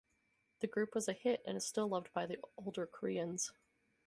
[0.61, 3.51] The group was a hit and is still loved by the older Koreans.